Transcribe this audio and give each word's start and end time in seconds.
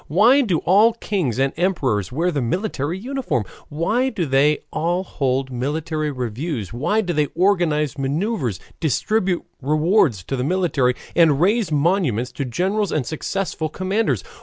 Why 0.07 0.41
do 0.41 0.57
all 0.65 0.93
kings 0.93 1.37
and 1.37 1.53
emperors 1.57 2.11
wear 2.11 2.31
the 2.31 2.41
military 2.41 2.97
uniform? 2.97 3.43
Why 3.69 4.09
do 4.09 4.25
they 4.25 4.57
all 4.73 5.03
hold 5.03 5.51
military 5.51 6.09
reviews, 6.09 6.73
why 6.73 7.01
do 7.01 7.13
they 7.13 7.27
organize 7.35 7.99
maneuvers, 7.99 8.59
distribute 8.79 9.45
rewards 9.61 10.23
to 10.23 10.35
the 10.35 10.43
military, 10.43 10.95
and 11.15 11.39
raise 11.39 11.71
monuments 11.71 12.31
to 12.31 12.45
generals 12.45 12.91
and 12.91 13.05
successful 13.05 13.69
commanders? 13.69 14.23